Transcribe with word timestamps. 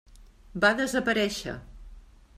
Va 0.63 0.71
desaparèixer. 0.79 1.57